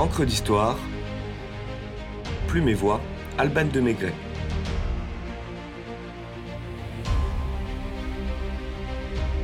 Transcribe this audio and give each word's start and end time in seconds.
Encre 0.00 0.24
d'histoire, 0.24 0.78
Plume 2.48 2.70
et 2.70 2.74
Voix, 2.74 3.02
Alban 3.36 3.66
de 3.66 3.80
Maigret. 3.80 4.14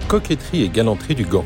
Coquetterie 0.08 0.62
et 0.62 0.70
galanterie 0.70 1.14
du 1.14 1.26
gant. 1.26 1.44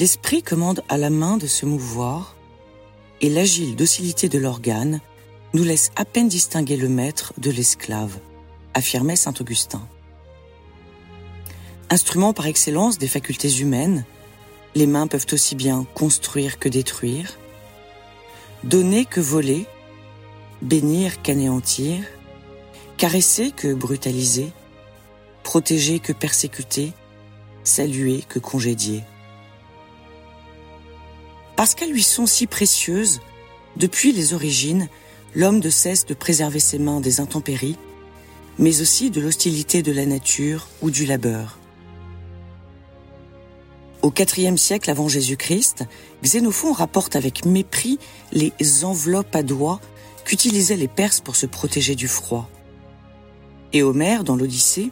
L'esprit 0.00 0.42
commande 0.42 0.82
à 0.88 0.98
la 0.98 1.10
main 1.10 1.36
de 1.36 1.46
se 1.46 1.64
mouvoir, 1.64 2.34
et 3.20 3.30
l'agile 3.30 3.76
docilité 3.76 4.28
de 4.28 4.40
l'organe 4.40 5.00
nous 5.56 5.64
laisse 5.64 5.90
à 5.96 6.04
peine 6.04 6.28
distinguer 6.28 6.76
le 6.76 6.90
maître 6.90 7.32
de 7.38 7.50
l'esclave, 7.50 8.18
affirmait 8.74 9.16
saint 9.16 9.32
Augustin. 9.40 9.80
Instrument 11.88 12.34
par 12.34 12.46
excellence 12.46 12.98
des 12.98 13.08
facultés 13.08 13.60
humaines, 13.60 14.04
les 14.74 14.86
mains 14.86 15.06
peuvent 15.06 15.24
aussi 15.32 15.54
bien 15.54 15.86
construire 15.94 16.58
que 16.58 16.68
détruire, 16.68 17.38
donner 18.64 19.06
que 19.06 19.22
voler, 19.22 19.64
bénir 20.60 21.22
qu'anéantir, 21.22 22.04
caresser 22.98 23.50
que 23.50 23.72
brutaliser, 23.72 24.52
protéger 25.42 26.00
que 26.00 26.12
persécuter, 26.12 26.92
saluer 27.64 28.22
que 28.28 28.38
congédier. 28.38 29.04
Parce 31.56 31.74
qu'elles 31.74 31.92
lui 31.92 32.02
sont 32.02 32.26
si 32.26 32.46
précieuses, 32.46 33.22
depuis 33.78 34.12
les 34.12 34.34
origines, 34.34 34.90
l'homme 35.36 35.60
ne 35.60 35.70
cesse 35.70 36.06
de 36.06 36.14
préserver 36.14 36.58
ses 36.58 36.78
mains 36.78 37.00
des 37.00 37.20
intempéries, 37.20 37.76
mais 38.58 38.80
aussi 38.80 39.10
de 39.10 39.20
l'hostilité 39.20 39.82
de 39.82 39.92
la 39.92 40.06
nature 40.06 40.66
ou 40.80 40.90
du 40.90 41.04
labeur. 41.04 41.58
Au 44.02 44.10
IVe 44.16 44.56
siècle 44.56 44.90
avant 44.90 45.08
Jésus-Christ, 45.08 45.84
Xénophon 46.22 46.72
rapporte 46.72 47.16
avec 47.16 47.44
mépris 47.44 47.98
les 48.32 48.52
enveloppes 48.82 49.34
à 49.36 49.42
doigts 49.42 49.80
qu'utilisaient 50.24 50.76
les 50.76 50.88
Perses 50.88 51.20
pour 51.20 51.36
se 51.36 51.46
protéger 51.46 51.94
du 51.94 52.08
froid. 52.08 52.48
Et 53.74 53.82
Homère, 53.82 54.24
dans 54.24 54.36
l'Odyssée, 54.36 54.90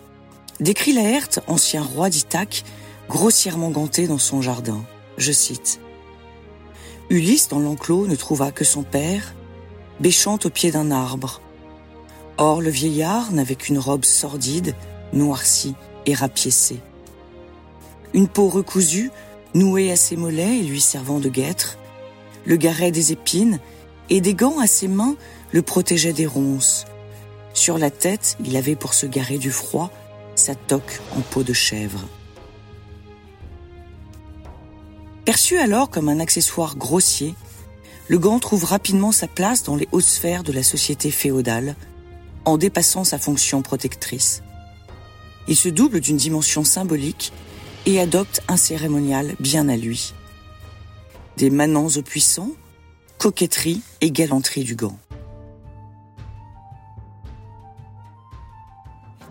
décrit 0.60 0.92
Laërte, 0.92 1.40
ancien 1.46 1.82
roi 1.82 2.10
d'Ithaque, 2.10 2.64
grossièrement 3.08 3.70
ganté 3.70 4.06
dans 4.06 4.18
son 4.18 4.42
jardin. 4.42 4.84
Je 5.16 5.32
cite 5.32 5.80
Ulysse, 7.08 7.48
dans 7.48 7.60
l'enclos, 7.60 8.06
ne 8.06 8.16
trouva 8.16 8.52
que 8.52 8.64
son 8.64 8.82
père, 8.82 9.34
bêchant 10.00 10.38
au 10.44 10.50
pied 10.50 10.70
d'un 10.70 10.90
arbre. 10.90 11.40
Or, 12.38 12.60
le 12.60 12.70
vieillard 12.70 13.32
n'avait 13.32 13.54
qu'une 13.54 13.78
robe 13.78 14.04
sordide, 14.04 14.74
noircie 15.12 15.74
et 16.06 16.14
rapiécée. 16.14 16.80
Une 18.12 18.28
peau 18.28 18.48
recousue, 18.48 19.10
nouée 19.54 19.92
à 19.92 19.96
ses 19.96 20.16
mollets 20.16 20.58
et 20.58 20.62
lui 20.62 20.80
servant 20.80 21.20
de 21.20 21.28
guêtre, 21.28 21.78
le 22.44 22.56
garret 22.56 22.90
des 22.90 23.12
épines 23.12 23.60
et 24.10 24.20
des 24.20 24.34
gants 24.34 24.58
à 24.58 24.66
ses 24.66 24.88
mains 24.88 25.16
le 25.52 25.62
protégeaient 25.62 26.12
des 26.12 26.26
ronces. 26.26 26.84
Sur 27.54 27.78
la 27.78 27.90
tête, 27.90 28.36
il 28.44 28.56
avait 28.56 28.76
pour 28.76 28.94
se 28.94 29.06
garer 29.06 29.38
du 29.38 29.50
froid 29.50 29.90
sa 30.34 30.54
toque 30.54 31.00
en 31.16 31.20
peau 31.20 31.42
de 31.42 31.52
chèvre. 31.52 32.00
Perçu 35.24 35.56
alors 35.58 35.88
comme 35.88 36.08
un 36.08 36.20
accessoire 36.20 36.76
grossier, 36.76 37.34
le 38.08 38.18
gant 38.18 38.38
trouve 38.38 38.64
rapidement 38.64 39.12
sa 39.12 39.28
place 39.28 39.62
dans 39.62 39.76
les 39.76 39.88
hautes 39.92 40.04
sphères 40.04 40.42
de 40.42 40.52
la 40.52 40.62
société 40.62 41.10
féodale, 41.10 41.76
en 42.44 42.58
dépassant 42.58 43.04
sa 43.04 43.18
fonction 43.18 43.62
protectrice. 43.62 44.42
Il 45.48 45.56
se 45.56 45.68
double 45.68 46.00
d'une 46.00 46.16
dimension 46.16 46.64
symbolique 46.64 47.32
et 47.86 48.00
adopte 48.00 48.42
un 48.48 48.56
cérémonial 48.56 49.34
bien 49.40 49.68
à 49.68 49.76
lui. 49.76 50.14
Des 51.36 51.50
manants 51.50 51.88
aux 51.88 52.02
puissants, 52.02 52.52
coquetterie 53.18 53.82
et 54.00 54.10
galanterie 54.10 54.64
du 54.64 54.76
gant. 54.76 54.98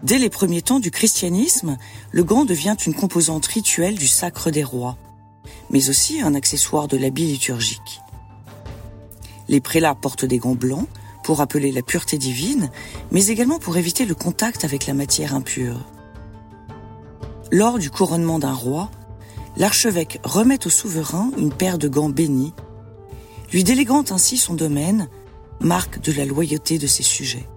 Dès 0.04 0.18
les 0.18 0.30
premiers 0.30 0.62
temps 0.62 0.80
du 0.80 0.92
christianisme, 0.92 1.78
le 2.12 2.24
gant 2.24 2.44
devient 2.44 2.76
une 2.86 2.94
composante 2.94 3.46
rituelle 3.46 3.96
du 3.96 4.08
sacre 4.08 4.52
des 4.52 4.64
rois, 4.64 4.98
mais 5.70 5.90
aussi 5.90 6.22
un 6.22 6.36
accessoire 6.36 6.90
de 6.90 6.98
l'habit 6.98 7.26
liturgique. 7.26 8.03
Les 9.54 9.62
prélats 9.62 9.94
portent 9.94 10.26
des 10.26 10.40
gants 10.40 10.56
blancs 10.56 10.88
pour 11.24 11.38
rappeler 11.38 11.72
la 11.72 11.84
pureté 11.84 12.18
divine, 12.18 12.72
mais 13.12 13.28
également 13.28 13.60
pour 13.60 13.78
éviter 13.78 14.04
le 14.04 14.16
contact 14.16 14.66
avec 14.66 14.88
la 14.88 14.96
matière 14.96 15.36
impure. 15.36 15.78
Lors 17.52 17.78
du 17.78 17.92
couronnement 17.92 18.40
d'un 18.40 18.56
roi, 18.56 18.90
l'archevêque 19.56 20.20
remet 20.24 20.66
au 20.66 20.72
souverain 20.72 21.30
une 21.38 21.54
paire 21.54 21.78
de 21.78 21.88
gants 21.88 22.10
bénis, 22.10 22.56
lui 23.52 23.64
déléguant 23.64 24.04
ainsi 24.10 24.38
son 24.38 24.56
domaine, 24.56 25.08
marque 25.60 26.02
de 26.02 26.12
la 26.14 26.26
loyauté 26.26 26.80
de 26.80 26.88
ses 26.88 27.04
sujets. 27.04 27.48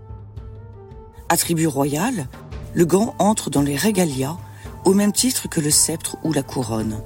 Attribut 1.31 1.67
royal, 1.67 2.29
le 2.75 2.85
gant 2.85 3.15
entre 3.19 3.49
dans 3.49 3.63
les 3.63 3.75
régalias 3.75 4.37
au 4.85 4.93
même 4.93 5.13
titre 5.13 5.49
que 5.49 5.63
le 5.63 5.71
sceptre 5.71 6.19
ou 6.25 6.35
la 6.35 6.43
couronne. 6.43 7.01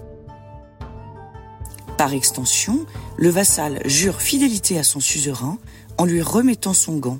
Par 2.00 2.14
extension, 2.14 2.86
le 3.18 3.28
vassal 3.28 3.82
jure 3.84 4.22
fidélité 4.22 4.78
à 4.78 4.84
son 4.84 5.00
suzerain 5.00 5.58
en 5.98 6.06
lui 6.06 6.22
remettant 6.22 6.72
son 6.72 6.96
gant. 6.96 7.18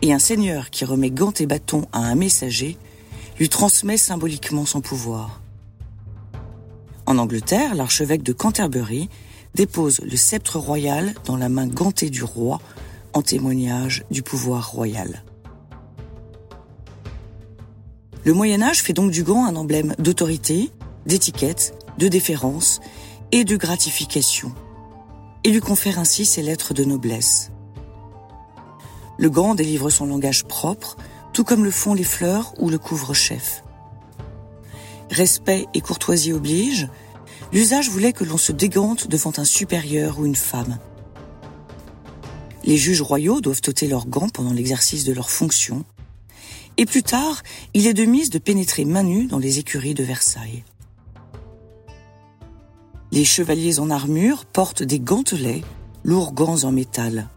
Et 0.00 0.14
un 0.14 0.18
seigneur 0.18 0.70
qui 0.70 0.86
remet 0.86 1.10
gant 1.10 1.34
et 1.38 1.44
bâton 1.44 1.86
à 1.92 1.98
un 1.98 2.14
messager 2.14 2.78
lui 3.38 3.50
transmet 3.50 3.98
symboliquement 3.98 4.64
son 4.64 4.80
pouvoir. 4.80 5.42
En 7.04 7.18
Angleterre, 7.18 7.74
l'archevêque 7.74 8.22
de 8.22 8.32
Canterbury 8.32 9.10
dépose 9.54 10.00
le 10.10 10.16
sceptre 10.16 10.58
royal 10.58 11.12
dans 11.26 11.36
la 11.36 11.50
main 11.50 11.66
gantée 11.66 12.08
du 12.08 12.24
roi 12.24 12.62
en 13.12 13.20
témoignage 13.20 14.04
du 14.10 14.22
pouvoir 14.22 14.70
royal. 14.70 15.22
Le 18.24 18.32
Moyen 18.32 18.62
Âge 18.62 18.82
fait 18.82 18.94
donc 18.94 19.10
du 19.10 19.22
gant 19.22 19.44
un 19.44 19.54
emblème 19.54 19.94
d'autorité, 19.98 20.70
d'étiquette, 21.04 21.74
de 21.98 22.08
déférence 22.08 22.80
et 23.32 23.44
de 23.44 23.56
gratification, 23.56 24.52
et 25.44 25.50
lui 25.50 25.60
confère 25.60 25.98
ainsi 25.98 26.24
ses 26.24 26.42
lettres 26.42 26.74
de 26.74 26.84
noblesse. 26.84 27.52
Le 29.18 29.30
gant 29.30 29.54
délivre 29.54 29.90
son 29.90 30.06
langage 30.06 30.44
propre, 30.44 30.96
tout 31.32 31.44
comme 31.44 31.64
le 31.64 31.70
font 31.70 31.94
les 31.94 32.04
fleurs 32.04 32.54
ou 32.58 32.70
le 32.70 32.78
couvre-chef. 32.78 33.62
Respect 35.10 35.66
et 35.74 35.80
courtoisie 35.80 36.32
obligent, 36.32 36.88
l'usage 37.52 37.88
voulait 37.88 38.12
que 38.12 38.24
l'on 38.24 38.38
se 38.38 38.52
dégante 38.52 39.08
devant 39.08 39.32
un 39.36 39.44
supérieur 39.44 40.18
ou 40.18 40.26
une 40.26 40.36
femme. 40.36 40.78
Les 42.64 42.76
juges 42.76 43.02
royaux 43.02 43.40
doivent 43.40 43.62
ôter 43.68 43.86
leurs 43.86 44.06
gants 44.06 44.28
pendant 44.28 44.52
l'exercice 44.52 45.04
de 45.04 45.12
leurs 45.12 45.30
fonctions, 45.30 45.84
et 46.76 46.86
plus 46.86 47.02
tard, 47.02 47.42
il 47.74 47.86
est 47.86 47.94
de 47.94 48.04
mise 48.04 48.30
de 48.30 48.38
pénétrer 48.38 48.84
main 48.84 49.02
nue 49.02 49.26
dans 49.26 49.38
les 49.38 49.58
écuries 49.58 49.94
de 49.94 50.02
Versailles. 50.04 50.64
Les 53.12 53.24
chevaliers 53.24 53.80
en 53.80 53.90
armure 53.90 54.44
portent 54.44 54.84
des 54.84 55.00
gantelets, 55.00 55.62
lourds 56.04 56.32
gants 56.32 56.62
en 56.62 56.70
métal. 56.70 57.28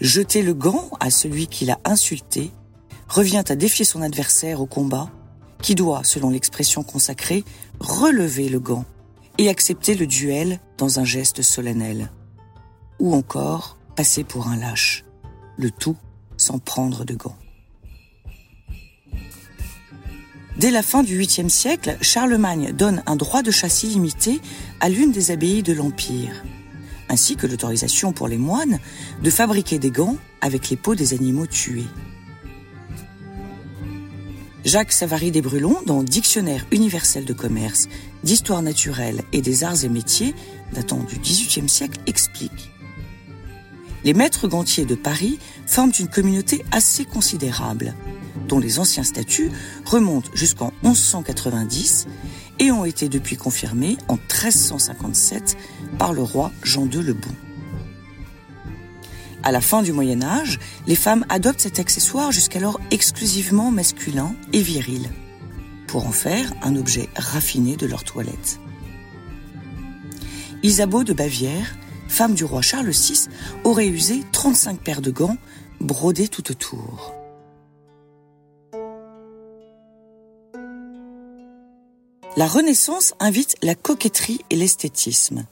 Jeter 0.00 0.42
le 0.42 0.54
gant 0.54 0.90
à 0.98 1.10
celui 1.10 1.46
qui 1.46 1.64
l'a 1.64 1.78
insulté 1.84 2.50
revient 3.08 3.44
à 3.48 3.54
défier 3.54 3.84
son 3.84 4.02
adversaire 4.02 4.60
au 4.60 4.66
combat, 4.66 5.10
qui 5.62 5.74
doit, 5.74 6.02
selon 6.04 6.30
l'expression 6.30 6.82
consacrée, 6.82 7.44
relever 7.78 8.48
le 8.48 8.58
gant 8.58 8.84
et 9.38 9.48
accepter 9.48 9.94
le 9.94 10.06
duel 10.06 10.58
dans 10.78 10.98
un 10.98 11.04
geste 11.04 11.42
solennel. 11.42 12.10
Ou 12.98 13.14
encore 13.14 13.76
passer 13.94 14.24
pour 14.24 14.48
un 14.48 14.56
lâche, 14.56 15.04
le 15.56 15.70
tout 15.70 15.96
sans 16.36 16.58
prendre 16.58 17.04
de 17.04 17.14
gants. 17.14 17.36
Dès 20.60 20.70
la 20.70 20.82
fin 20.82 21.02
du 21.02 21.18
8e 21.18 21.48
siècle, 21.48 21.96
Charlemagne 22.02 22.74
donne 22.74 23.02
un 23.06 23.16
droit 23.16 23.40
de 23.40 23.50
chasse 23.50 23.82
illimité 23.82 24.42
à 24.80 24.90
l'une 24.90 25.10
des 25.10 25.30
abbayes 25.30 25.62
de 25.62 25.72
l'Empire, 25.72 26.44
ainsi 27.08 27.36
que 27.36 27.46
l'autorisation 27.46 28.12
pour 28.12 28.28
les 28.28 28.36
moines 28.36 28.78
de 29.22 29.30
fabriquer 29.30 29.78
des 29.78 29.90
gants 29.90 30.18
avec 30.42 30.68
les 30.68 30.76
peaux 30.76 30.94
des 30.94 31.14
animaux 31.14 31.46
tués. 31.46 31.86
Jacques 34.62 34.92
Savary 34.92 35.30
des 35.30 35.40
Brulons, 35.40 35.78
dans 35.86 36.02
Dictionnaire 36.02 36.66
universel 36.72 37.24
de 37.24 37.32
commerce, 37.32 37.88
d'histoire 38.22 38.60
naturelle 38.60 39.22
et 39.32 39.40
des 39.40 39.64
arts 39.64 39.82
et 39.82 39.88
métiers, 39.88 40.34
datant 40.74 41.02
du 41.04 41.18
XVIIIe 41.20 41.70
siècle, 41.70 42.00
explique. 42.06 42.70
Les 44.04 44.12
maîtres 44.12 44.46
gantiers 44.46 44.84
de 44.84 44.94
Paris 44.94 45.38
forment 45.64 45.92
une 45.98 46.08
communauté 46.08 46.66
assez 46.70 47.06
considérable 47.06 47.94
dont 48.48 48.58
les 48.58 48.78
anciens 48.78 49.04
statuts 49.04 49.50
remontent 49.84 50.30
jusqu'en 50.34 50.72
1190 50.82 52.06
et 52.58 52.70
ont 52.70 52.84
été 52.84 53.08
depuis 53.08 53.36
confirmés 53.36 53.96
en 54.08 54.14
1357 54.14 55.56
par 55.98 56.12
le 56.12 56.22
roi 56.22 56.52
Jean 56.62 56.86
II 56.86 57.02
le 57.02 57.14
Bon. 57.14 57.30
À 59.42 59.52
la 59.52 59.62
fin 59.62 59.82
du 59.82 59.92
Moyen 59.92 60.22
Âge, 60.22 60.58
les 60.86 60.94
femmes 60.94 61.24
adoptent 61.30 61.60
cet 61.60 61.78
accessoire 61.78 62.30
jusqu'alors 62.30 62.78
exclusivement 62.90 63.70
masculin 63.70 64.34
et 64.52 64.60
viril, 64.60 65.08
pour 65.86 66.06
en 66.06 66.12
faire 66.12 66.52
un 66.62 66.76
objet 66.76 67.08
raffiné 67.16 67.76
de 67.76 67.86
leur 67.86 68.04
toilette. 68.04 68.60
Isabeau 70.62 71.04
de 71.04 71.14
Bavière, 71.14 71.74
femme 72.06 72.34
du 72.34 72.44
roi 72.44 72.60
Charles 72.60 72.90
VI, 72.90 73.28
aurait 73.64 73.88
usé 73.88 74.22
35 74.30 74.78
paires 74.78 75.00
de 75.00 75.10
gants 75.10 75.38
brodés 75.80 76.28
tout 76.28 76.50
autour. 76.50 77.19
La 82.40 82.46
Renaissance 82.46 83.12
invite 83.20 83.56
la 83.62 83.74
coquetterie 83.74 84.40
et 84.48 84.56
l'esthétisme. 84.56 85.44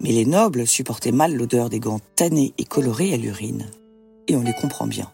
Mais 0.00 0.08
les 0.08 0.24
nobles 0.24 0.66
supportaient 0.66 1.12
mal 1.12 1.34
l'odeur 1.34 1.68
des 1.68 1.80
gants 1.80 2.00
tannés 2.16 2.54
et 2.56 2.64
colorés 2.64 3.12
à 3.12 3.18
l'urine. 3.18 3.66
Et 4.26 4.34
on 4.34 4.42
les 4.42 4.54
comprend 4.54 4.86
bien. 4.86 5.12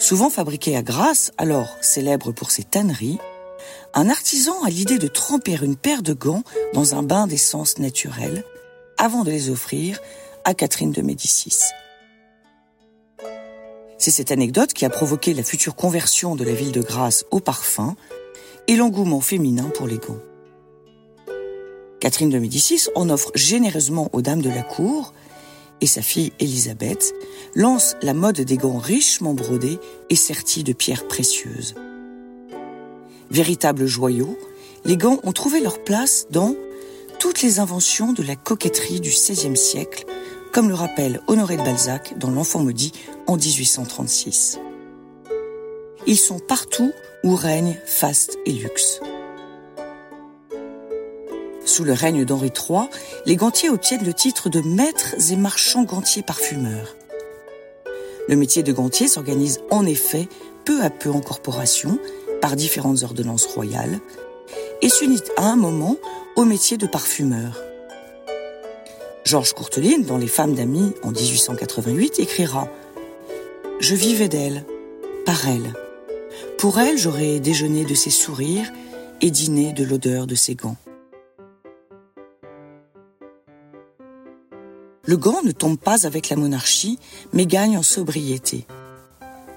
Souvent 0.00 0.28
fabriqués 0.28 0.76
à 0.76 0.82
Grasse, 0.82 1.30
alors 1.38 1.68
célèbre 1.82 2.32
pour 2.32 2.50
ses 2.50 2.64
tanneries, 2.64 3.20
un 3.94 4.10
artisan 4.10 4.60
a 4.64 4.70
l'idée 4.70 4.98
de 4.98 5.06
tremper 5.06 5.56
une 5.62 5.76
paire 5.76 6.02
de 6.02 6.14
gants 6.14 6.42
dans 6.74 6.96
un 6.96 7.04
bain 7.04 7.28
d'essence 7.28 7.78
naturelle 7.78 8.42
avant 8.98 9.22
de 9.22 9.30
les 9.30 9.50
offrir 9.50 10.00
à 10.44 10.52
Catherine 10.52 10.90
de 10.90 11.02
Médicis. 11.02 11.60
C'est 13.98 14.10
cette 14.10 14.32
anecdote 14.32 14.72
qui 14.72 14.84
a 14.84 14.90
provoqué 14.90 15.32
la 15.32 15.44
future 15.44 15.76
conversion 15.76 16.34
de 16.34 16.42
la 16.42 16.54
ville 16.54 16.72
de 16.72 16.82
Grasse 16.82 17.24
au 17.30 17.38
parfum 17.38 17.94
et 18.68 18.76
l'engouement 18.76 19.20
féminin 19.20 19.70
pour 19.74 19.86
les 19.86 19.98
gants. 19.98 20.20
Catherine 22.00 22.30
de 22.30 22.38
Médicis 22.38 22.88
en 22.94 23.10
offre 23.10 23.30
généreusement 23.34 24.08
aux 24.12 24.22
dames 24.22 24.42
de 24.42 24.48
la 24.48 24.62
cour 24.62 25.12
et 25.80 25.86
sa 25.86 26.02
fille 26.02 26.32
Élisabeth 26.40 27.14
lance 27.54 27.96
la 28.02 28.14
mode 28.14 28.40
des 28.40 28.56
gants 28.56 28.78
richement 28.78 29.34
brodés 29.34 29.78
et 30.08 30.16
sertis 30.16 30.64
de 30.64 30.72
pierres 30.72 31.06
précieuses. 31.08 31.74
Véritables 33.30 33.86
joyaux, 33.86 34.38
les 34.84 34.96
gants 34.96 35.20
ont 35.24 35.32
trouvé 35.32 35.60
leur 35.60 35.84
place 35.84 36.26
dans 36.30 36.54
toutes 37.18 37.42
les 37.42 37.60
inventions 37.60 38.12
de 38.12 38.22
la 38.22 38.34
coquetterie 38.34 39.00
du 39.00 39.10
XVIe 39.10 39.56
siècle, 39.56 40.06
comme 40.52 40.68
le 40.68 40.74
rappelle 40.74 41.20
Honoré 41.28 41.56
de 41.56 41.62
Balzac 41.62 42.18
dans 42.18 42.30
L'Enfant 42.30 42.60
maudit 42.60 42.92
en 43.26 43.36
1836. 43.36 44.58
Ils 46.06 46.16
sont 46.16 46.38
partout 46.38 46.92
où 47.24 47.34
règne 47.34 47.78
faste 47.84 48.38
et 48.46 48.52
luxe. 48.52 49.00
Sous 51.64 51.84
le 51.84 51.92
règne 51.92 52.24
d'Henri 52.24 52.48
III, 52.48 52.88
les 53.26 53.36
gantiers 53.36 53.70
obtiennent 53.70 54.04
le 54.04 54.14
titre 54.14 54.48
de 54.48 54.60
maîtres 54.60 55.14
et 55.30 55.36
marchands 55.36 55.84
gantiers 55.84 56.22
parfumeurs. 56.22 56.96
Le 58.28 58.36
métier 58.36 58.62
de 58.62 58.72
gantier 58.72 59.08
s'organise 59.08 59.60
en 59.70 59.86
effet 59.86 60.28
peu 60.64 60.82
à 60.82 60.90
peu 60.90 61.10
en 61.10 61.20
corporation 61.20 61.98
par 62.40 62.56
différentes 62.56 63.02
ordonnances 63.02 63.46
royales 63.46 64.00
et 64.82 64.88
s'unit 64.88 65.22
à 65.36 65.44
un 65.44 65.56
moment 65.56 65.96
au 66.36 66.44
métier 66.44 66.76
de 66.76 66.86
parfumeur. 66.86 67.60
Georges 69.24 69.52
Courteline, 69.52 70.04
dans 70.04 70.16
Les 70.16 70.26
femmes 70.26 70.54
d'amis 70.54 70.92
en 71.02 71.12
1888, 71.12 72.18
écrira 72.18 72.68
Je 73.78 73.94
vivais 73.94 74.28
d'elle, 74.28 74.64
par 75.24 75.46
elle. 75.48 75.72
Pour 76.60 76.78
elle, 76.78 76.98
j'aurais 76.98 77.40
déjeuné 77.40 77.86
de 77.86 77.94
ses 77.94 78.10
sourires 78.10 78.70
et 79.22 79.30
dîné 79.30 79.72
de 79.72 79.82
l'odeur 79.82 80.26
de 80.26 80.34
ses 80.34 80.54
gants. 80.54 80.76
Le 85.06 85.16
gant 85.16 85.40
ne 85.42 85.52
tombe 85.52 85.78
pas 85.78 86.04
avec 86.06 86.28
la 86.28 86.36
monarchie, 86.36 86.98
mais 87.32 87.46
gagne 87.46 87.78
en 87.78 87.82
sobriété. 87.82 88.66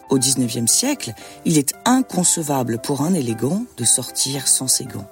Au 0.10 0.18
XIXe 0.18 0.72
siècle, 0.72 1.12
il 1.44 1.58
est 1.58 1.74
inconcevable 1.84 2.80
pour 2.80 3.02
un 3.02 3.14
élégant 3.14 3.66
de 3.76 3.84
sortir 3.84 4.48
sans 4.48 4.70
ses 4.70 4.86
gants. 4.86 5.10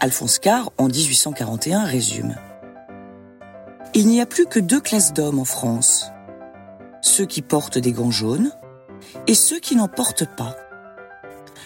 Alphonse 0.00 0.38
Carr, 0.38 0.70
en 0.76 0.88
1841, 0.88 1.84
résume 1.84 2.36
Il 3.94 4.06
n'y 4.06 4.20
a 4.20 4.26
plus 4.26 4.44
que 4.44 4.60
deux 4.60 4.82
classes 4.82 5.14
d'hommes 5.14 5.38
en 5.38 5.46
France. 5.46 6.10
Ceux 7.00 7.24
qui 7.24 7.40
portent 7.40 7.78
des 7.78 7.92
gants 7.92 8.10
jaunes 8.10 8.52
et 9.26 9.34
ceux 9.34 9.58
qui 9.60 9.76
n'en 9.76 9.88
portent 9.88 10.28
pas. 10.36 10.56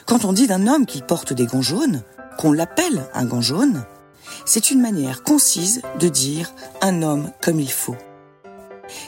Quand 0.07 0.25
on 0.25 0.33
dit 0.33 0.47
d'un 0.47 0.67
homme 0.67 0.87
qu'il 0.87 1.03
porte 1.03 1.33
des 1.33 1.47
gants 1.47 1.63
jaunes, 1.63 2.03
qu'on 2.39 2.53
l'appelle 2.53 3.09
un 3.15 3.25
gant 3.25 3.41
jaune, 3.41 3.85
c'est 4.45 4.71
une 4.71 4.81
manière 4.81 5.23
concise 5.23 5.83
de 5.99 6.09
dire 6.09 6.53
un 6.81 7.03
homme 7.03 7.31
comme 7.41 7.61
il 7.61 7.71
faut. 7.71 7.97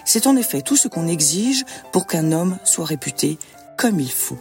C'est 0.04 0.26
en 0.26 0.36
effet 0.36 0.62
tout 0.62 0.76
ce 0.76 0.88
qu'on 0.88 1.08
exige 1.08 1.64
pour 1.92 2.06
qu'un 2.06 2.32
homme 2.32 2.58
soit 2.64 2.84
réputé 2.84 3.38
comme 3.76 4.00
il 4.00 4.12
faut. 4.12 4.38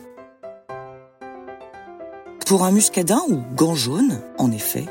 Pour 2.46 2.66
un 2.66 2.72
muscadin 2.72 3.22
ou 3.30 3.42
gant 3.56 3.76
jaune, 3.76 4.20
en 4.38 4.52
effet, 4.52 4.86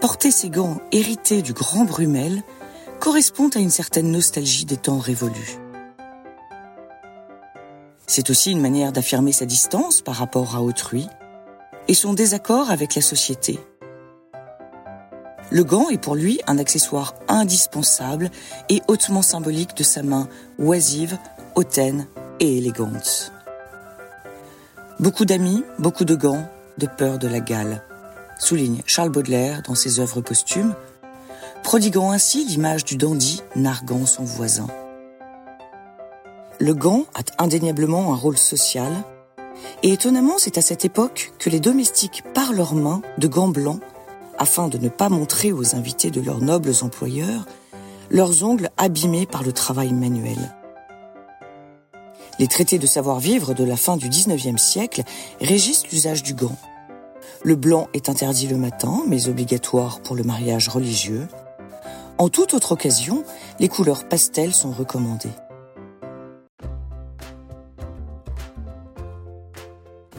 porter 0.00 0.30
ces 0.30 0.50
gants 0.50 0.80
hérités 0.92 1.42
du 1.42 1.52
grand 1.52 1.84
Brumel 1.84 2.42
correspond 3.00 3.50
à 3.54 3.58
une 3.58 3.70
certaine 3.70 4.10
nostalgie 4.10 4.64
des 4.64 4.76
temps 4.76 4.98
révolus. 4.98 5.58
C'est 8.06 8.30
aussi 8.30 8.52
une 8.52 8.60
manière 8.60 8.92
d'affirmer 8.92 9.32
sa 9.32 9.46
distance 9.46 10.00
par 10.00 10.14
rapport 10.14 10.54
à 10.54 10.62
autrui 10.62 11.08
et 11.88 11.94
son 11.94 12.14
désaccord 12.14 12.70
avec 12.70 12.94
la 12.94 13.02
société. 13.02 13.58
Le 15.50 15.64
gant 15.64 15.90
est 15.90 15.98
pour 15.98 16.16
lui 16.16 16.40
un 16.46 16.58
accessoire 16.58 17.14
indispensable 17.28 18.30
et 18.68 18.82
hautement 18.88 19.22
symbolique 19.22 19.76
de 19.76 19.82
sa 19.82 20.02
main 20.02 20.28
oisive, 20.58 21.18
hautaine 21.54 22.06
et 22.40 22.58
élégante. 22.58 23.32
Beaucoup 24.98 25.24
d'amis, 25.24 25.62
beaucoup 25.78 26.04
de 26.04 26.14
gants, 26.14 26.48
de 26.78 26.86
peur 26.86 27.18
de 27.18 27.28
la 27.28 27.40
gale, 27.40 27.82
souligne 28.38 28.82
Charles 28.86 29.10
Baudelaire 29.10 29.62
dans 29.62 29.74
ses 29.74 30.00
œuvres 30.00 30.20
posthumes, 30.20 30.74
prodiguant 31.62 32.12
ainsi 32.12 32.44
l'image 32.44 32.84
du 32.84 32.96
dandy 32.96 33.42
narguant 33.54 34.06
son 34.06 34.24
voisin. 34.24 34.66
Le 36.58 36.72
gant 36.72 37.04
a 37.14 37.42
indéniablement 37.42 38.12
un 38.12 38.16
rôle 38.16 38.38
social, 38.38 38.92
et 39.82 39.92
étonnamment 39.92 40.36
c'est 40.38 40.56
à 40.56 40.62
cette 40.62 40.86
époque 40.86 41.32
que 41.38 41.50
les 41.50 41.60
domestiques 41.60 42.22
parent 42.34 42.52
leurs 42.52 42.74
mains 42.74 43.02
de 43.18 43.28
gants 43.28 43.48
blancs 43.48 43.80
afin 44.38 44.68
de 44.68 44.78
ne 44.78 44.88
pas 44.88 45.08
montrer 45.08 45.52
aux 45.52 45.74
invités 45.74 46.10
de 46.10 46.20
leurs 46.20 46.40
nobles 46.40 46.72
employeurs 46.82 47.46
leurs 48.10 48.44
ongles 48.44 48.70
abîmés 48.76 49.26
par 49.26 49.42
le 49.42 49.52
travail 49.52 49.92
manuel. 49.92 50.54
Les 52.38 52.46
traités 52.46 52.78
de 52.78 52.86
savoir-vivre 52.86 53.54
de 53.54 53.64
la 53.64 53.76
fin 53.76 53.96
du 53.96 54.08
XIXe 54.08 54.60
siècle 54.60 55.02
régissent 55.40 55.88
l'usage 55.90 56.22
du 56.22 56.34
gant. 56.34 56.56
Le 57.42 57.56
blanc 57.56 57.88
est 57.94 58.08
interdit 58.08 58.46
le 58.46 58.56
matin, 58.56 59.02
mais 59.06 59.28
obligatoire 59.28 60.00
pour 60.00 60.16
le 60.16 60.22
mariage 60.22 60.68
religieux. 60.68 61.26
En 62.18 62.28
toute 62.28 62.54
autre 62.54 62.72
occasion, 62.72 63.24
les 63.58 63.68
couleurs 63.68 64.08
pastel 64.08 64.54
sont 64.54 64.70
recommandées. 64.70 65.28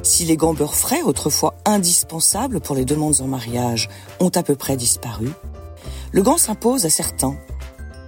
Si 0.04 0.26
les 0.26 0.38
gants 0.38 0.54
beurre 0.54 0.76
frais, 0.76 1.02
autrefois 1.02 1.56
indispensables 1.66 2.62
pour 2.62 2.76
les 2.76 2.86
demandes 2.86 3.22
en 3.22 3.28
mariage, 3.28 3.90
ont 4.20 4.32
à 4.36 4.44
peu 4.44 4.56
près 4.56 4.78
disparu, 4.78 5.30
le 6.12 6.22
gant 6.22 6.38
s'impose 6.38 6.86
à 6.86 6.90
certains, 6.90 7.36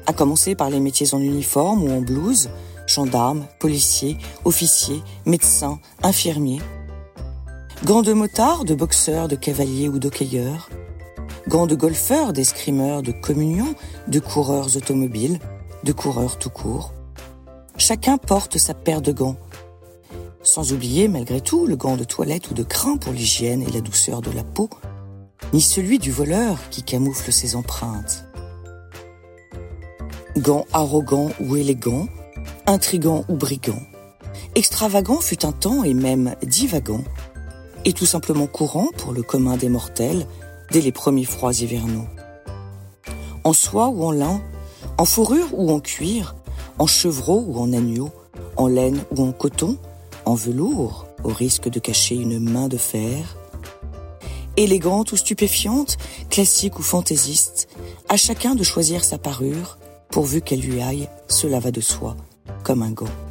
à 0.06 0.14
commencer 0.14 0.56
par 0.56 0.70
les 0.70 0.80
métiers 0.80 1.14
en 1.14 1.20
uniforme 1.20 1.84
ou 1.84 1.92
en 1.92 2.02
blouse, 2.02 2.50
gendarmes, 2.88 3.46
policiers, 3.60 4.18
officiers, 4.46 5.04
médecins, 5.26 5.80
infirmiers. 6.02 6.62
Gants 7.86 8.02
de 8.02 8.14
motard, 8.14 8.66
de 8.66 8.76
boxeurs, 8.76 9.28
de 9.28 9.36
cavaliers 9.36 9.88
ou 9.88 10.00
d'hockeyeurs. 10.00 10.70
Gants 11.48 11.68
de 11.68 11.76
golfeurs, 11.76 12.34
d'escrimeurs, 12.34 13.04
de 13.04 13.12
communion, 13.12 13.76
de 14.08 14.20
coureurs 14.20 14.76
automobiles, 14.76 15.40
de 15.84 15.92
coureurs 15.92 16.38
tout 16.38 16.50
court. 16.50 16.94
Chacun 17.78 18.18
porte 18.18 18.58
sa 18.58 18.74
paire 18.74 19.02
de 19.02 19.12
gants, 19.12 19.38
sans 20.42 20.74
oublier 20.74 21.08
malgré 21.08 21.42
tout 21.42 21.66
le 21.66 21.76
gant 21.76 21.98
de 21.98 22.04
toilette 22.04 22.52
ou 22.52 22.54
de 22.54 22.64
crin 22.64 22.98
pour 22.98 23.14
l'hygiène 23.14 23.62
et 23.62 23.72
la 23.72 23.82
douceur 23.82 24.22
de 24.22 24.32
la 24.32 24.44
peau, 24.44 24.70
ni 25.54 25.62
celui 25.62 26.00
du 26.00 26.12
voleur 26.12 26.58
qui 26.70 26.84
camoufle 26.84 27.32
ses 27.32 27.56
empreintes. 27.56 28.26
Gant 30.38 30.66
arrogant 30.72 31.30
ou 31.40 31.56
élégant, 31.56 32.08
intrigant 32.66 33.26
ou 33.30 33.36
brigand, 33.36 33.82
extravagant 34.56 35.20
fut 35.20 35.46
un 35.46 35.52
temps 35.52 35.84
et 35.84 35.94
même 35.94 36.36
divagant, 36.44 37.04
et 37.86 37.94
tout 37.94 38.06
simplement 38.06 38.48
courant 38.48 38.90
pour 38.98 39.12
le 39.12 39.24
commun 39.24 39.58
des 39.58 39.70
mortels 39.70 40.26
dès 40.72 40.82
les 40.82 40.92
premiers 40.92 41.26
froids 41.26 41.54
hivernaux. 41.54 42.08
En 43.44 43.54
soie 43.54 43.90
ou 43.90 44.04
en 44.04 44.12
lin, 44.12 44.42
en 44.98 45.06
fourrure 45.06 45.48
ou 45.54 45.72
en 45.72 45.80
cuir, 45.80 46.36
en 46.78 46.88
chevreau 46.88 47.44
ou 47.48 47.60
en 47.60 47.74
agneau, 47.74 48.12
en 48.58 48.68
laine 48.68 49.02
ou 49.16 49.24
en 49.24 49.32
coton, 49.32 49.78
en 50.30 50.36
velours, 50.36 51.08
au 51.24 51.30
risque 51.30 51.70
de 51.70 51.80
cacher 51.80 52.14
une 52.14 52.40
main 52.40 52.68
de 52.68 52.78
fer. 52.78 53.36
Élégante 54.58 55.12
ou 55.12 55.18
stupéfiante, 55.18 55.98
classique 56.30 56.78
ou 56.78 56.84
fantaisiste, 56.84 57.68
à 58.10 58.16
chacun 58.16 58.54
de 58.54 58.64
choisir 58.64 59.04
sa 59.04 59.18
parure, 59.18 59.80
pourvu 60.12 60.42
qu'elle 60.42 60.62
lui 60.62 60.82
aille, 60.82 61.10
cela 61.28 61.60
va 61.60 61.72
de 61.72 61.82
soi, 61.82 62.16
comme 62.64 62.84
un 62.84 62.92
gant. 62.92 63.29